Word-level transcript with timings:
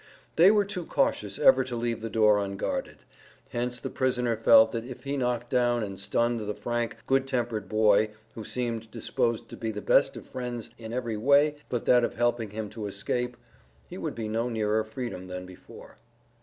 They 0.35 0.49
were 0.49 0.65
too 0.65 0.85
cautious 0.87 1.37
ever 1.37 1.63
to 1.63 1.75
leave 1.75 2.01
the 2.01 2.09
door 2.09 2.39
unguarded; 2.39 3.03
hence 3.49 3.79
the 3.79 3.91
prisoner 3.91 4.35
felt 4.35 4.71
that 4.71 4.83
if 4.83 5.03
he 5.03 5.15
knocked 5.15 5.51
down 5.51 5.83
and 5.83 5.99
stunned 5.99 6.39
the 6.39 6.55
frank, 6.55 7.05
good 7.05 7.27
tempered 7.27 7.69
boy 7.69 8.09
who 8.33 8.43
seemed 8.43 8.89
disposed 8.89 9.47
to 9.49 9.57
be 9.57 9.69
the 9.69 9.79
best 9.79 10.17
of 10.17 10.25
friends 10.25 10.71
in 10.79 10.91
every 10.91 11.17
way 11.17 11.57
but 11.69 11.85
that 11.85 12.03
of 12.03 12.15
helping 12.15 12.49
him 12.49 12.67
to 12.71 12.87
escape, 12.87 13.37
he 13.87 13.99
would 13.99 14.15
be 14.15 14.27
no 14.27 14.49
nearer 14.49 14.83
freedom 14.83 15.27
than 15.27 15.45
before. 15.45 15.97